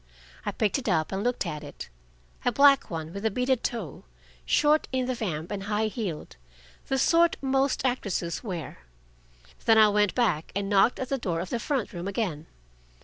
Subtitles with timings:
[0.47, 1.87] I picked it up and looked at it
[2.43, 4.03] a black one with a beaded toe,
[4.47, 6.37] short in the vamp and high heeled,
[6.87, 8.79] the sort most actresses wear.
[9.65, 12.47] Then I went back and knocked at the door of the front room again.